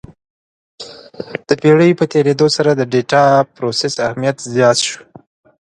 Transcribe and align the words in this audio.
د 1.47 1.49
پېړیو 1.61 1.97
په 1.99 2.05
تېرېدو 2.13 2.47
سره 2.55 2.71
د 2.75 2.81
ډیټا 2.93 3.25
پروسس 3.55 3.93
اهمیت 4.07 4.37
زیات 4.55 4.77
شو. 4.87 4.99